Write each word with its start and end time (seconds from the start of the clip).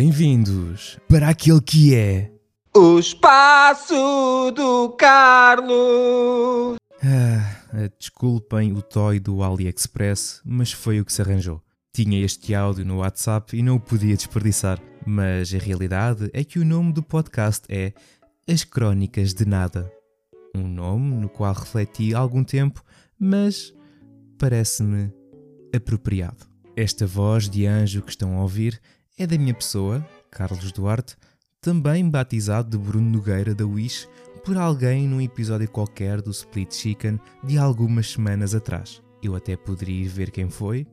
Bem-vindos 0.00 0.96
para 1.08 1.28
aquele 1.28 1.60
que 1.60 1.92
é. 1.92 2.30
O 2.72 3.00
espaço 3.00 4.52
do 4.54 4.90
Carlos. 4.90 6.76
Ah, 7.02 7.88
desculpem 7.98 8.72
o 8.74 8.80
toy 8.80 9.18
do 9.18 9.42
AliExpress, 9.42 10.40
mas 10.44 10.70
foi 10.70 11.00
o 11.00 11.04
que 11.04 11.12
se 11.12 11.20
arranjou. 11.20 11.60
Tinha 11.92 12.24
este 12.24 12.54
áudio 12.54 12.84
no 12.84 12.98
WhatsApp 12.98 13.56
e 13.56 13.60
não 13.60 13.74
o 13.74 13.80
podia 13.80 14.14
desperdiçar, 14.14 14.80
mas 15.04 15.52
a 15.52 15.58
realidade 15.58 16.30
é 16.32 16.44
que 16.44 16.60
o 16.60 16.64
nome 16.64 16.92
do 16.92 17.02
podcast 17.02 17.64
é 17.68 17.92
As 18.48 18.62
Crónicas 18.62 19.34
de 19.34 19.44
Nada. 19.44 19.92
Um 20.54 20.68
nome 20.68 21.16
no 21.16 21.28
qual 21.28 21.52
refleti 21.52 22.14
algum 22.14 22.44
tempo, 22.44 22.84
mas 23.18 23.74
parece-me 24.38 25.12
apropriado. 25.74 26.46
Esta 26.76 27.04
voz 27.04 27.48
de 27.48 27.66
anjo 27.66 28.00
que 28.00 28.10
estão 28.10 28.38
a 28.38 28.42
ouvir 28.42 28.80
é 29.18 29.26
da 29.26 29.36
minha 29.36 29.52
pessoa, 29.52 30.06
Carlos 30.30 30.70
Duarte, 30.70 31.16
também 31.60 32.08
batizado 32.08 32.70
de 32.70 32.78
Bruno 32.78 33.10
Nogueira 33.10 33.52
da 33.52 33.66
Wish 33.66 34.08
por 34.44 34.56
alguém 34.56 35.08
num 35.08 35.20
episódio 35.20 35.68
qualquer 35.68 36.22
do 36.22 36.30
Split 36.30 36.72
Chicken 36.72 37.18
de 37.42 37.58
algumas 37.58 38.12
semanas 38.12 38.54
atrás. 38.54 39.02
Eu 39.20 39.34
até 39.34 39.56
poderia 39.56 40.04
ir 40.04 40.08
ver 40.08 40.30
quem 40.30 40.48
foi, 40.48 40.86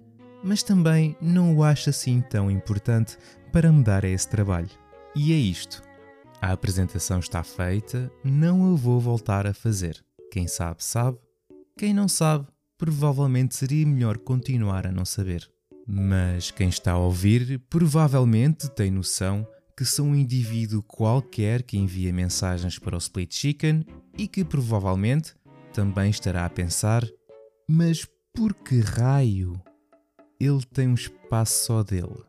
mas 0.43 0.63
também 0.63 1.15
não 1.21 1.55
o 1.55 1.63
acho 1.63 1.91
assim 1.91 2.19
tão 2.19 2.49
importante 2.49 3.15
para 3.51 3.71
me 3.71 3.83
dar 3.83 4.03
a 4.03 4.09
esse 4.09 4.27
trabalho. 4.27 4.71
E 5.15 5.31
é 5.31 5.37
isto. 5.37 5.83
A 6.41 6.51
apresentação 6.51 7.19
está 7.19 7.43
feita, 7.43 8.11
não 8.23 8.73
a 8.73 8.75
vou 8.75 8.99
voltar 8.99 9.45
a 9.45 9.53
fazer. 9.53 10.03
Quem 10.31 10.47
sabe, 10.47 10.83
sabe. 10.83 11.17
Quem 11.77 11.93
não 11.93 12.07
sabe, 12.07 12.47
provavelmente 12.77 13.55
seria 13.55 13.85
melhor 13.85 14.17
continuar 14.17 14.87
a 14.87 14.91
não 14.91 15.05
saber. 15.05 15.47
Mas 15.87 16.49
quem 16.49 16.69
está 16.69 16.93
a 16.93 16.97
ouvir 16.97 17.59
provavelmente 17.69 18.69
tem 18.69 18.89
noção 18.89 19.47
que 19.77 19.85
sou 19.85 20.05
um 20.05 20.15
indivíduo 20.15 20.81
qualquer 20.81 21.61
que 21.61 21.77
envia 21.77 22.13
mensagens 22.13 22.79
para 22.79 22.95
o 22.95 22.97
Split 22.97 23.33
Chicken 23.33 23.85
e 24.17 24.27
que 24.27 24.43
provavelmente 24.43 25.35
também 25.73 26.09
estará 26.09 26.45
a 26.45 26.49
pensar: 26.49 27.05
mas 27.69 28.07
por 28.33 28.53
que 28.53 28.79
raio 28.79 29.61
ele 30.39 30.63
tem 30.73 30.87
um 30.87 30.93
espaço 30.93 31.65
só 31.65 31.83
dele? 31.83 32.23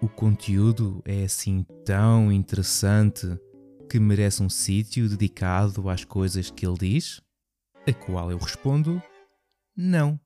O 0.00 0.08
conteúdo 0.08 1.02
é 1.04 1.24
assim 1.24 1.64
tão 1.84 2.30
interessante 2.30 3.26
que 3.88 3.98
merece 3.98 4.42
um 4.42 4.48
sítio 4.48 5.08
dedicado 5.08 5.88
às 5.88 6.04
coisas 6.04 6.50
que 6.50 6.66
ele 6.66 6.78
diz? 6.78 7.20
A 7.86 7.92
qual 7.92 8.30
eu 8.30 8.38
respondo: 8.38 9.02
não. 9.76 10.20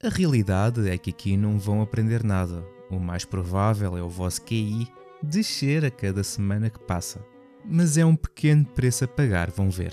A 0.00 0.08
realidade 0.08 0.88
é 0.88 0.96
que 0.96 1.10
aqui 1.10 1.36
não 1.36 1.58
vão 1.58 1.82
aprender 1.82 2.22
nada. 2.22 2.64
O 2.88 3.00
mais 3.00 3.24
provável 3.24 3.96
é 3.96 4.02
o 4.02 4.08
vosso 4.08 4.40
QI 4.42 4.86
descer 5.20 5.84
a 5.84 5.90
cada 5.90 6.22
semana 6.22 6.70
que 6.70 6.78
passa. 6.78 7.20
Mas 7.64 7.98
é 7.98 8.06
um 8.06 8.14
pequeno 8.14 8.64
preço 8.64 9.04
a 9.04 9.08
pagar, 9.08 9.50
vão 9.50 9.68
ver. 9.68 9.92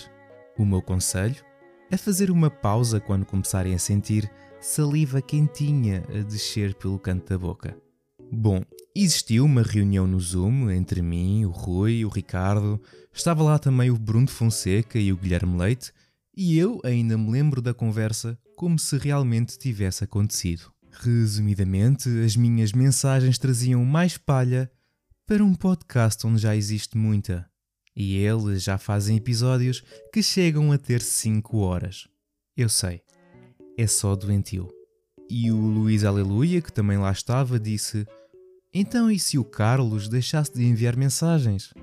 O 0.59 0.64
meu 0.64 0.80
conselho 0.80 1.44
é 1.89 1.97
fazer 1.97 2.30
uma 2.30 2.52
pausa 2.52 3.00
quando 3.00 3.25
começarem 3.25 3.73
a 3.73 3.80
sentir 3.80 4.31
saliva 4.59 5.23
quentinha 5.23 6.03
a 6.08 6.22
descer 6.22 6.75
pelo 6.75 7.00
canto 7.00 7.28
da 7.28 7.40
boca. 7.40 7.75
Bom, 8.31 8.62
existiu 8.95 9.44
uma 9.44 9.64
reunião 9.64 10.06
no 10.06 10.19
Zoom 10.19 10.69
entre 10.69 11.02
mim, 11.02 11.45
o 11.45 11.50
Rui, 11.50 12.06
o 12.06 12.09
Ricardo, 12.09 12.80
estava 13.12 13.42
lá 13.42 13.58
também 13.58 13.90
o 13.90 13.97
Bruno 13.97 14.28
Fonseca 14.28 15.00
e 15.00 15.12
o 15.12 15.17
Guilherme 15.17 15.58
Leite, 15.58 15.92
e 16.36 16.58
eu 16.58 16.81
ainda 16.83 17.17
me 17.17 17.31
lembro 17.31 17.61
da 17.61 17.73
conversa 17.73 18.38
como 18.55 18.78
se 18.78 18.97
realmente 18.97 19.58
tivesse 19.58 20.03
acontecido. 20.03 20.72
Resumidamente, 20.91 22.09
as 22.25 22.36
minhas 22.36 22.72
mensagens 22.72 23.38
traziam 23.38 23.83
mais 23.86 24.17
palha 24.17 24.69
para 25.25 25.44
um 25.44 25.53
podcast 25.53 26.25
onde 26.28 26.41
já 26.41 26.56
existe 26.56 26.97
muita. 26.97 27.50
E 27.96 28.18
eles 28.18 28.63
já 28.63 28.78
fazem 28.78 29.18
episódios 29.18 29.81
que 30.13 30.22
chegam 30.22 30.72
a 30.72 30.78
ter 30.78 31.01
5 31.01 31.57
horas. 31.57 32.07
Eu 32.56 32.67
sei, 32.67 33.02
é 33.78 33.88
só 33.88 34.16
doentio. 34.16 34.69
E 35.29 35.52
o 35.52 35.56
Luís 35.56 36.03
Aleluia, 36.03 36.62
que 36.62 36.72
também 36.72 36.97
lá 36.97 37.12
estava, 37.12 37.59
disse: 37.59 38.06
Então, 38.73 39.09
e 39.09 39.17
se 39.17 39.38
o 39.38 39.46
Carlos 39.46 40.09
deixasse 40.09 40.53
de 40.53 40.66
enviar 40.66 40.96
mensagens? 40.96 41.73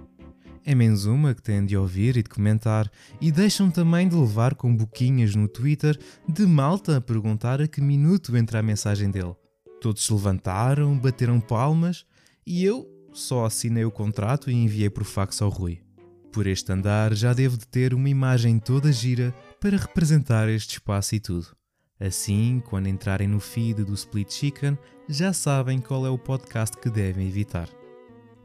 É 0.65 0.75
menos 0.75 1.07
uma 1.07 1.35
que 1.35 1.43
têm 1.43 1.67
de 1.67 1.77
ouvir 1.77 2.17
e 2.17 2.23
de 2.23 2.31
comentar, 2.31 2.91
e 3.21 3.33
deixam 3.33 3.69
também 3.69 4.09
de 4.09 4.15
levar 4.15 4.55
com 4.55 4.75
boquinhas 4.75 5.35
no 5.35 5.49
Twitter 5.49 5.99
de 6.29 6.47
malta 6.47 6.99
a 6.99 7.01
perguntar 7.01 7.61
a 7.61 7.67
que 7.67 7.81
minuto 7.81 8.37
entra 8.37 8.61
a 8.61 8.63
mensagem 8.63 9.11
dele. 9.11 9.35
Todos 9.81 10.05
se 10.05 10.13
levantaram, 10.13 10.97
bateram 10.97 11.41
palmas 11.41 12.07
e 12.47 12.65
eu 12.65 12.87
só 13.13 13.45
assinei 13.45 13.85
o 13.85 13.91
contrato 13.91 14.51
e 14.51 14.55
enviei 14.55 14.89
por 14.89 15.03
fax 15.03 15.43
ao 15.43 15.49
Rui. 15.49 15.81
Por 16.31 16.47
este 16.47 16.73
andar 16.73 17.13
já 17.13 17.33
devo 17.33 17.59
de 17.59 17.67
ter 17.67 17.93
uma 17.93 18.09
imagem 18.09 18.61
toda 18.61 18.93
gira 18.93 19.35
para 19.61 19.77
representar 19.77 20.49
este 20.49 20.75
espaço 20.75 21.17
e 21.17 21.21
tudo. 21.21 21.49
Assim, 21.99 22.63
quando 22.67 22.89
entrarem 22.89 23.29
no 23.29 23.39
feed 23.41 23.85
do 23.85 23.95
Split 23.95 24.31
Chicken, 24.33 24.79
já 25.09 25.33
sabem 25.33 25.81
qual 25.81 26.07
é 26.07 26.11
o 26.11 26.19
podcast 26.19 26.77
que 26.79 26.89
devem 26.89 27.29
evitar. 27.29 27.69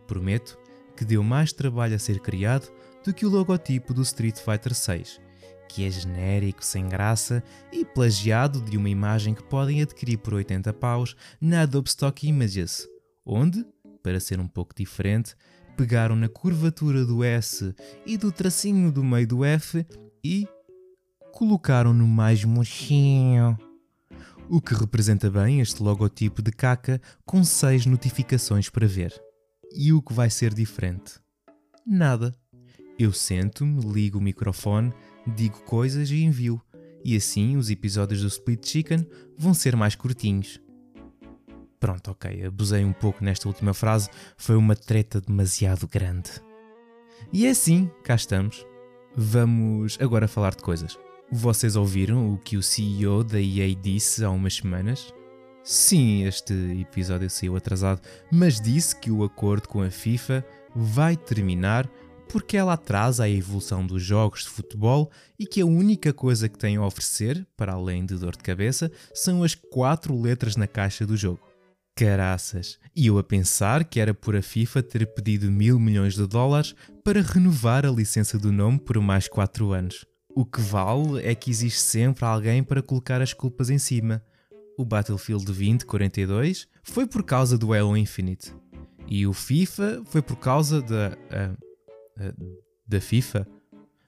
Prometo 0.07 0.57
que 0.97 1.06
deu 1.06 1.24
mais 1.24 1.53
trabalho 1.53 1.96
a 1.96 2.00
ser 2.00 2.19
criado 2.19 2.69
do 3.06 3.13
que 3.13 3.25
o 3.25 3.30
logotipo 3.30 3.94
do 3.94 4.02
Street 4.02 4.38
Fighter 4.38 4.74
VI, 4.74 5.22
que 5.69 5.85
é 5.85 5.90
genérico, 5.90 6.66
sem 6.66 6.90
graça 6.90 7.44
e 7.72 7.85
plagiado 7.85 8.59
de 8.59 8.75
uma 8.75 8.90
imagem 8.90 9.36
que 9.36 9.44
podem 9.44 9.81
adquirir 9.81 10.18
por 10.18 10.34
80 10.34 10.74
paus 10.74 11.16
na 11.40 11.62
Adobe 11.62 11.88
Stock 11.88 12.28
Images, 12.28 12.88
onde, 13.24 13.63
para 14.02 14.19
ser 14.19 14.40
um 14.40 14.47
pouco 14.47 14.74
diferente, 14.75 15.36
pegaram 15.78 16.16
na 16.16 16.28
curvatura 16.28 17.06
do 17.06 17.24
S 17.24 17.74
e 18.06 18.18
do 18.18 18.31
tracinho 18.31 18.91
do 18.91 19.03
meio 19.03 19.28
do 19.28 19.46
F 19.46 19.86
e 20.24 20.47
colocaram 21.31 21.94
no 21.94 22.07
mais 22.07 22.44
mochinho. 22.44 23.56
O 24.50 24.59
que 24.59 24.74
representa 24.74 25.30
bem 25.30 25.62
este 25.62 25.84
logotipo 25.84 26.41
de 26.41 26.52
caca 26.52 27.00
com 27.25 27.44
seis 27.44 27.86
notificações 27.86 28.69
para 28.69 28.88
ver. 28.88 29.26
E 29.73 29.94
o 29.94 30.01
que 30.01 30.13
vai 30.13 30.29
ser 30.29 30.53
diferente? 30.53 31.19
Nada. 31.85 32.33
Eu 32.97 33.13
sento-me, 33.13 33.81
ligo 33.81 34.17
o 34.17 34.22
microfone, 34.22 34.94
digo 35.25 35.61
coisas 35.61 36.09
e 36.09 36.23
envio. 36.23 36.61
E 37.03 37.16
assim 37.16 37.55
os 37.55 37.69
episódios 37.69 38.22
do 38.22 38.27
Split 38.27 38.67
Chicken 38.67 39.07
vão 39.38 39.53
ser 39.53 39.75
mais 39.75 39.95
curtinhos. 39.95 40.59
Pronto, 41.79 42.11
ok, 42.11 42.45
abusei 42.45 42.83
um 42.83 42.91
pouco 42.91 43.23
nesta 43.23 43.47
última 43.47 43.73
frase, 43.73 44.09
foi 44.35 44.56
uma 44.56 44.75
treta 44.75 45.22
demasiado 45.22 45.88
grande. 45.88 46.31
E 47.31 47.45
é 47.45 47.51
assim, 47.51 47.89
cá 48.03 48.16
estamos. 48.16 48.66
Vamos 49.16 49.97
agora 50.01 50.27
falar 50.27 50.56
de 50.56 50.63
coisas. 50.63 50.97
Vocês 51.31 51.75
ouviram 51.75 52.33
o 52.33 52.38
que 52.38 52.57
o 52.57 52.63
CEO 52.63 53.23
da 53.23 53.39
EA 53.39 53.75
disse 53.75 54.23
há 54.23 54.29
umas 54.29 54.56
semanas? 54.56 55.13
Sim, 55.69 56.23
este 56.23 56.53
episódio 56.79 57.29
saiu 57.29 57.57
atrasado, 57.57 58.00
mas 58.31 58.61
disse 58.61 58.95
que 58.95 59.11
o 59.11 59.22
acordo 59.22 59.67
com 59.67 59.81
a 59.81 59.91
FIFA 59.91 60.41
vai 60.73 61.17
terminar 61.17 61.91
porque 62.29 62.55
ela 62.55 62.72
atrasa 62.72 63.25
a 63.25 63.29
evolução 63.29 63.85
dos 63.85 64.01
jogos 64.01 64.44
de 64.44 64.50
futebol 64.50 65.11
e 65.38 65.45
que 65.45 65.59
a 65.59 65.66
única 65.66 66.13
coisa 66.13 66.47
que 66.47 66.57
tem 66.57 66.77
a 66.77 66.85
oferecer, 66.85 67.45
para 67.57 67.73
além 67.73 68.06
de 68.06 68.16
dor 68.16 68.38
de 68.38 68.45
cabeça, 68.45 68.89
são 69.13 69.44
as 69.44 69.56
quatro 69.56 70.17
letras 70.17 70.56
na 70.56 70.67
caixa 70.67 71.06
do 71.06 71.17
jogo. 71.17 71.41
Caraças! 71.97 72.79
E 72.95 73.07
eu 73.07 73.17
a 73.17 73.23
pensar 73.23 73.83
que 73.83 74.00
era 74.00 74.13
por 74.13 74.38
a 74.38 74.41
FIFA 74.41 74.81
ter 74.81 75.06
pedido 75.16 75.51
mil 75.51 75.77
milhões 75.77 76.16
de 76.16 76.25
dólares 76.25 76.73
para 77.03 77.22
renovar 77.22 77.85
a 77.85 77.91
licença 77.91 78.39
do 78.39 78.53
nome 78.53 78.79
por 78.79 79.01
mais 79.01 79.27
quatro 79.27 79.73
anos. 79.73 80.06
O 80.33 80.45
que 80.45 80.61
vale 80.61 81.27
é 81.27 81.35
que 81.35 81.51
existe 81.51 81.81
sempre 81.81 82.23
alguém 82.23 82.63
para 82.63 82.81
colocar 82.81 83.22
as 83.22 83.33
culpas 83.33 83.69
em 83.69 83.77
cima 83.77 84.24
o 84.77 84.85
Battlefield 84.85 85.44
2042 85.44 86.68
foi 86.83 87.07
por 87.07 87.24
causa 87.24 87.57
do 87.57 87.74
Halo 87.74 87.97
Infinite. 87.97 88.53
E 89.07 89.25
o 89.25 89.33
FIFA 89.33 90.03
foi 90.06 90.21
por 90.21 90.38
causa 90.38 90.81
da. 90.81 91.18
Uh, 91.31 92.24
uh, 92.24 92.62
da 92.88 93.01
FIFA. 93.01 93.47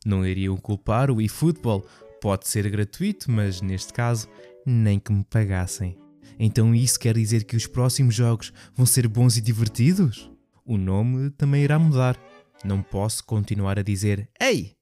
Não 0.05 0.25
iriam 0.25 0.55
culpar 0.55 1.09
o 1.09 1.19
eFootball. 1.19 1.85
Pode 2.21 2.47
ser 2.47 2.69
gratuito, 2.69 3.31
mas 3.31 3.61
neste 3.61 3.91
caso, 3.91 4.27
nem 4.65 4.99
que 4.99 5.11
me 5.11 5.23
pagassem. 5.23 5.97
Então 6.37 6.73
isso 6.73 6.99
quer 6.99 7.15
dizer 7.15 7.43
que 7.43 7.55
os 7.55 7.65
próximos 7.65 8.15
jogos 8.15 8.53
vão 8.73 8.85
ser 8.85 9.07
bons 9.07 9.35
e 9.37 9.41
divertidos? 9.41 10.31
O 10.65 10.77
nome 10.77 11.31
também 11.31 11.63
irá 11.63 11.79
mudar. 11.79 12.17
Não 12.63 12.81
posso 12.81 13.23
continuar 13.23 13.79
a 13.79 13.83
dizer: 13.83 14.29
Ei, 14.39 14.73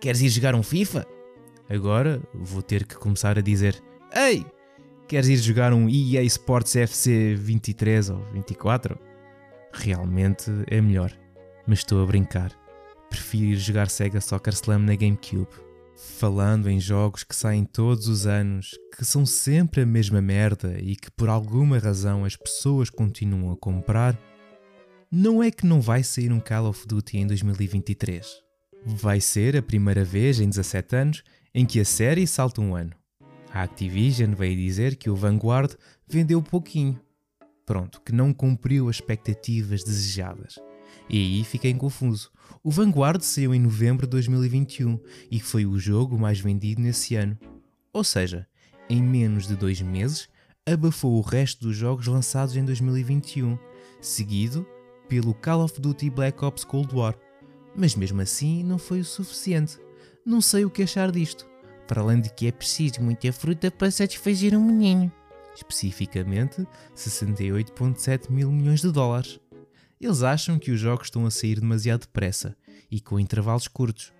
queres 0.00 0.20
ir 0.20 0.28
jogar 0.28 0.54
um 0.54 0.62
FIFA? 0.62 1.06
Agora 1.68 2.20
vou 2.34 2.62
ter 2.62 2.86
que 2.86 2.96
começar 2.96 3.38
a 3.38 3.42
dizer: 3.42 3.82
Ei, 4.14 4.44
Queres 5.10 5.26
ir 5.26 5.38
jogar 5.38 5.72
um 5.72 5.88
EA 5.88 6.22
Sports 6.22 6.76
FC 6.76 7.34
23 7.34 8.10
ou 8.10 8.22
24? 8.32 8.96
Realmente 9.72 10.48
é 10.68 10.80
melhor. 10.80 11.10
Mas 11.66 11.80
estou 11.80 12.00
a 12.00 12.06
brincar. 12.06 12.56
Prefiro 13.08 13.46
ir 13.46 13.56
jogar 13.56 13.90
Sega 13.90 14.20
Soccer 14.20 14.54
Slam 14.54 14.78
na 14.78 14.94
GameCube. 14.94 15.50
Falando 15.96 16.70
em 16.70 16.78
jogos 16.78 17.24
que 17.24 17.34
saem 17.34 17.64
todos 17.64 18.06
os 18.06 18.24
anos, 18.24 18.70
que 18.96 19.04
são 19.04 19.26
sempre 19.26 19.80
a 19.80 19.86
mesma 19.86 20.22
merda 20.22 20.78
e 20.78 20.94
que 20.94 21.10
por 21.10 21.28
alguma 21.28 21.80
razão 21.80 22.24
as 22.24 22.36
pessoas 22.36 22.88
continuam 22.88 23.50
a 23.50 23.56
comprar, 23.56 24.16
não 25.10 25.42
é 25.42 25.50
que 25.50 25.66
não 25.66 25.80
vai 25.80 26.04
sair 26.04 26.30
um 26.30 26.38
Call 26.38 26.66
of 26.66 26.86
Duty 26.86 27.18
em 27.18 27.26
2023. 27.26 28.24
Vai 28.86 29.20
ser 29.20 29.56
a 29.56 29.62
primeira 29.62 30.04
vez 30.04 30.38
em 30.38 30.48
17 30.48 30.94
anos 30.94 31.24
em 31.52 31.66
que 31.66 31.80
a 31.80 31.84
série 31.84 32.28
salta 32.28 32.60
um 32.60 32.76
ano. 32.76 32.99
A 33.52 33.62
Activision 33.62 34.32
veio 34.32 34.56
dizer 34.56 34.96
que 34.96 35.10
o 35.10 35.16
Vanguard 35.16 35.74
vendeu 36.06 36.40
pouquinho. 36.40 37.00
Pronto, 37.66 38.00
que 38.00 38.12
não 38.12 38.32
cumpriu 38.32 38.88
as 38.88 38.96
expectativas 38.96 39.82
desejadas. 39.82 40.56
E 41.08 41.18
aí 41.18 41.44
fiquei 41.44 41.74
confuso. 41.74 42.30
O 42.62 42.70
Vanguard 42.70 43.20
saiu 43.22 43.52
em 43.52 43.58
novembro 43.58 44.06
de 44.06 44.10
2021 44.10 45.00
e 45.30 45.40
foi 45.40 45.66
o 45.66 45.78
jogo 45.78 46.18
mais 46.18 46.38
vendido 46.38 46.80
nesse 46.80 47.16
ano. 47.16 47.36
Ou 47.92 48.04
seja, 48.04 48.46
em 48.88 49.02
menos 49.02 49.48
de 49.48 49.56
dois 49.56 49.82
meses, 49.82 50.28
abafou 50.64 51.16
o 51.16 51.20
resto 51.20 51.66
dos 51.66 51.76
jogos 51.76 52.06
lançados 52.06 52.56
em 52.56 52.64
2021, 52.64 53.58
seguido 54.00 54.66
pelo 55.08 55.34
Call 55.34 55.64
of 55.64 55.80
Duty 55.80 56.10
Black 56.10 56.44
Ops 56.44 56.64
Cold 56.64 56.94
War. 56.94 57.16
Mas 57.74 57.96
mesmo 57.96 58.20
assim 58.20 58.62
não 58.62 58.78
foi 58.78 59.00
o 59.00 59.04
suficiente. 59.04 59.78
Não 60.24 60.40
sei 60.40 60.64
o 60.64 60.70
que 60.70 60.82
achar 60.84 61.10
disto, 61.10 61.48
para 61.90 62.02
além 62.02 62.20
de 62.20 62.30
que 62.30 62.46
é 62.46 62.52
preciso 62.52 63.02
muita 63.02 63.32
fruta 63.32 63.68
para 63.68 63.90
satisfazer 63.90 64.56
um 64.56 64.64
menino. 64.64 65.10
Especificamente, 65.56 66.64
68,7 66.94 68.30
mil 68.30 68.52
milhões 68.52 68.80
de 68.80 68.92
dólares. 68.92 69.40
Eles 70.00 70.22
acham 70.22 70.56
que 70.56 70.70
os 70.70 70.78
jogos 70.78 71.08
estão 71.08 71.26
a 71.26 71.32
sair 71.32 71.58
demasiado 71.58 72.02
depressa 72.02 72.56
e 72.88 73.00
com 73.00 73.18
intervalos 73.18 73.66
curtos, 73.66 74.12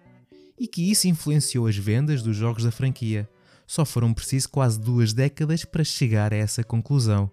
e 0.58 0.66
que 0.66 0.90
isso 0.90 1.06
influenciou 1.06 1.68
as 1.68 1.76
vendas 1.76 2.24
dos 2.24 2.36
jogos 2.36 2.64
da 2.64 2.72
franquia. 2.72 3.30
Só 3.68 3.84
foram 3.84 4.12
preciso 4.12 4.48
quase 4.48 4.80
duas 4.80 5.12
décadas 5.12 5.64
para 5.64 5.84
chegar 5.84 6.34
a 6.34 6.36
essa 6.36 6.64
conclusão. 6.64 7.30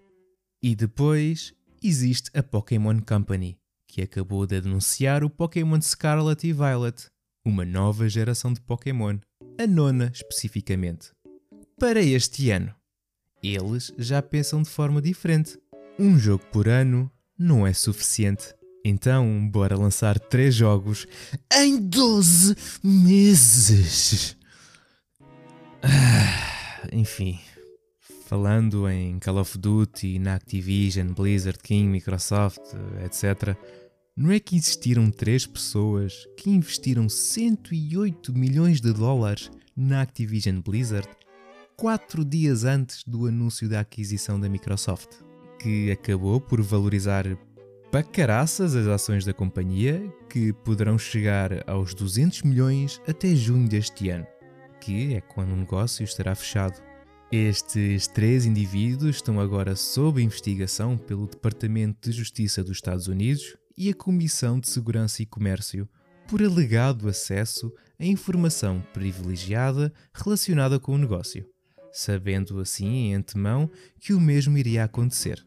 E 0.62 0.75
depois 0.75 1.51
existe 1.81 2.30
a 2.38 2.44
Pokémon 2.44 3.00
Company, 3.00 3.57
que 3.88 4.04
acabou 4.04 4.45
de 4.45 4.57
anunciar 4.57 5.24
o 5.24 5.31
Pokémon 5.31 5.81
Scarlet 5.81 6.45
e 6.45 6.54
Violet, 6.54 7.07
uma 7.44 7.66
nova 7.66 8.07
geração 8.07 8.54
de 8.54 8.62
Pokémon, 8.62 9.18
a 9.57 9.65
nona 9.65 10.12
especificamente. 10.13 11.12
Para 11.80 12.01
este 12.01 12.50
ano, 12.51 12.74
eles 13.42 13.94
já 13.98 14.21
pensam 14.21 14.62
de 14.62 14.69
forma 14.69 15.01
diferente. 15.01 15.57
Um 16.00 16.18
jogo 16.18 16.44
por 16.51 16.68
ano 16.68 17.12
não 17.38 17.65
é 17.65 17.74
suficiente. 17.74 18.54
Então, 18.83 19.48
bora 19.50 19.77
lançar 19.77 20.19
3 20.19 20.54
jogos 20.54 21.06
em 21.54 21.77
12 21.77 22.56
meses. 22.83 24.38
Ah, 25.81 26.88
enfim, 26.92 27.39
falando 28.25 28.89
em 28.89 29.19
Call 29.19 29.38
of 29.38 29.57
Duty, 29.57 30.19
na 30.19 30.36
Activision, 30.36 31.13
Blizzard, 31.13 31.59
King, 31.59 31.89
Microsoft, 31.89 32.62
etc., 33.04 33.56
não 34.18 34.31
é 34.31 34.40
que 34.40 34.56
existiram 34.56 35.12
três 35.12 35.46
pessoas 35.46 36.28
que 36.36 36.50
investiram 36.50 37.08
108 37.08 38.34
milhões 38.34 38.81
de 38.81 38.92
dólares 38.92 39.52
na 39.75 40.02
Activision 40.02 40.60
Blizzard 40.60 41.08
quatro 41.75 42.25
dias 42.25 42.64
antes 42.64 43.04
do 43.04 43.28
anúncio 43.28 43.69
da 43.69 43.80
aquisição 43.80 44.40
da 44.40 44.50
Microsoft, 44.50 45.19
que 45.62 45.92
acabou 45.92 46.42
por 46.42 46.60
valorizar 46.64 47.25
para 47.92 48.02
caraças 48.02 48.75
as 48.75 48.88
ações 48.88 49.24
da 49.24 49.34
companhia, 49.34 50.12
que 50.28 50.52
poderão 50.52 50.98
chegar 50.98 51.64
aos 51.69 51.94
200 51.94 52.42
milhões 52.42 53.00
até 53.08 53.36
junho 53.36 53.69
deste 53.69 54.10
ano, 54.10 54.25
que 54.81 55.14
é 55.14 55.22
quando 55.22 55.52
o 55.52 55.58
negócio 55.58 56.04
estará 56.04 56.34
fechado. 56.34 56.81
Estes 57.31 58.08
três 58.08 58.48
indivíduos 58.48 59.18
estão 59.18 59.40
agora 59.40 59.75
sob 59.75 60.24
investigação 60.24 60.98
pelo 60.98 61.28
Departamento 61.28 62.10
de 62.10 62.18
Justiça 62.18 62.64
dos 62.64 62.78
Estados 62.78 63.08
Unidos 63.08 63.56
e 63.77 63.89
a 63.89 63.94
Comissão 63.94 64.59
de 64.59 64.69
Segurança 64.69 65.21
e 65.21 65.25
Comércio 65.25 65.88
por 66.27 66.41
alegado 66.41 67.07
acesso 67.07 67.71
a 68.00 68.06
informação 68.06 68.83
privilegiada 68.94 69.94
relacionada 70.13 70.79
com 70.79 70.94
o 70.94 70.97
negócio, 70.97 71.47
sabendo 71.91 72.59
assim 72.59 72.88
em 72.88 73.15
antemão 73.15 73.69
que 74.00 74.13
o 74.13 74.19
mesmo 74.19 74.57
iria 74.57 74.83
acontecer. 74.83 75.45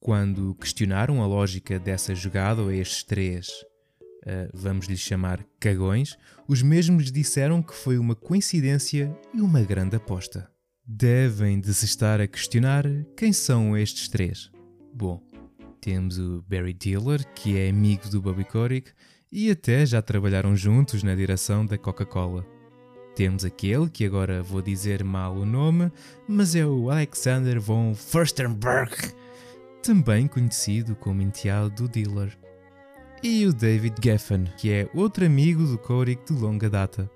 Quando 0.00 0.54
questionaram 0.54 1.22
a 1.22 1.26
lógica 1.26 1.78
dessa 1.78 2.14
jogada 2.14 2.62
a 2.62 2.74
estes 2.74 3.02
três, 3.02 3.48
uh, 3.48 4.48
vamos 4.54 4.86
lhes 4.86 5.00
chamar 5.00 5.44
cagões, 5.60 6.16
os 6.46 6.62
mesmos 6.62 7.10
disseram 7.10 7.62
que 7.62 7.74
foi 7.74 7.98
uma 7.98 8.14
coincidência 8.14 9.14
e 9.34 9.40
uma 9.40 9.60
grande 9.62 9.96
aposta. 9.96 10.50
Devem 10.86 11.60
de 11.60 11.74
se 11.74 11.84
estar 11.84 12.20
a 12.20 12.26
questionar 12.26 12.84
quem 13.16 13.32
são 13.32 13.76
estes 13.76 14.08
três. 14.08 14.50
Bom, 14.94 15.22
temos 15.78 16.18
o 16.18 16.44
Barry 16.48 16.74
Diller, 16.74 17.24
que 17.34 17.56
é 17.56 17.70
amigo 17.70 18.08
do 18.08 18.20
Bobby 18.20 18.44
Kotick 18.44 18.90
e 19.30 19.50
até 19.50 19.86
já 19.86 20.02
trabalharam 20.02 20.56
juntos 20.56 21.02
na 21.02 21.14
direção 21.14 21.64
da 21.64 21.78
Coca-Cola. 21.78 22.46
Temos 23.14 23.44
aquele 23.44 23.88
que 23.88 24.04
agora 24.04 24.42
vou 24.42 24.62
dizer 24.62 25.02
mal 25.02 25.34
o 25.34 25.44
nome, 25.44 25.90
mas 26.26 26.54
é 26.54 26.64
o 26.64 26.90
Alexander 26.90 27.60
von 27.60 27.94
Furstenberg, 27.94 28.94
também 29.82 30.26
conhecido 30.26 30.94
como 30.96 31.22
enteado 31.22 31.70
do 31.70 31.88
Diller. 31.88 32.36
E 33.22 33.44
o 33.46 33.52
David 33.52 33.96
Geffen, 34.02 34.44
que 34.56 34.70
é 34.70 34.90
outro 34.94 35.26
amigo 35.26 35.64
do 35.64 35.78
Kotick 35.78 36.32
de 36.32 36.38
longa 36.38 36.70
data. 36.70 37.10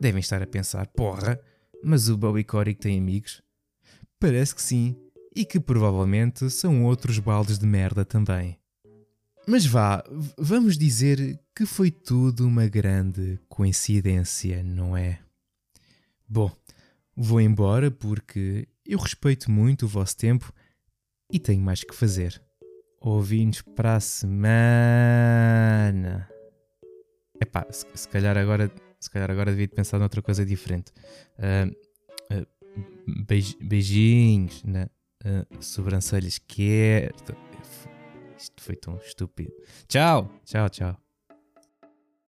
Devem 0.00 0.20
estar 0.20 0.42
a 0.42 0.46
pensar, 0.46 0.86
porra, 0.88 1.38
mas 1.84 2.08
o 2.08 2.16
Bobby 2.16 2.44
Kotick 2.44 2.80
tem 2.80 2.98
amigos? 2.98 3.42
Parece 4.18 4.54
que 4.54 4.62
sim, 4.62 4.96
e 5.34 5.44
que 5.44 5.58
provavelmente 5.58 6.50
são 6.50 6.84
outros 6.84 7.18
baldes 7.18 7.58
de 7.58 7.66
merda 7.66 8.04
também. 8.04 8.58
Mas 9.46 9.66
vá, 9.66 10.04
vamos 10.38 10.78
dizer 10.78 11.40
que 11.54 11.66
foi 11.66 11.90
tudo 11.90 12.46
uma 12.46 12.68
grande 12.68 13.40
coincidência, 13.48 14.62
não 14.62 14.96
é? 14.96 15.18
Bom, 16.28 16.50
vou 17.16 17.40
embora 17.40 17.90
porque 17.90 18.68
eu 18.86 18.98
respeito 18.98 19.50
muito 19.50 19.86
o 19.86 19.88
vosso 19.88 20.16
tempo 20.16 20.52
e 21.30 21.40
tenho 21.40 21.60
mais 21.60 21.82
que 21.82 21.94
fazer. 21.94 22.40
Ouvimos 23.00 23.62
para 23.62 23.96
a 23.96 24.00
semana. 24.00 24.38
Epá, 27.40 27.66
se, 27.70 27.84
se 27.94 28.08
calhar 28.08 28.38
agora 28.38 28.70
se 29.02 29.10
calhar 29.10 29.30
agora 29.32 29.50
devia 29.50 29.66
pensar 29.66 29.98
noutra 29.98 30.22
coisa 30.22 30.46
diferente. 30.46 30.92
Uh, 31.36 31.68
uh, 32.32 32.46
beij, 33.26 33.56
beijinhos, 33.60 34.62
né? 34.62 34.86
Uh, 35.24 35.62
sobrancelhas, 35.62 36.38
que 36.38 36.70
é. 36.70 37.10
Isto 38.36 38.62
foi 38.62 38.76
tão 38.76 38.96
estúpido. 38.96 39.52
Tchau, 39.86 40.30
tchau, 40.44 40.68
tchau. 40.68 41.11